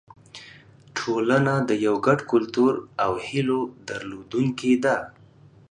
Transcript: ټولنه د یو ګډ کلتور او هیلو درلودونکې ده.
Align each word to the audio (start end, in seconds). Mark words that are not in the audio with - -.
ټولنه 0.97 1.53
د 1.69 1.71
یو 1.85 1.95
ګډ 2.05 2.19
کلتور 2.31 2.73
او 3.03 3.11
هیلو 3.27 3.59
درلودونکې 3.87 4.73
ده. 4.83 4.95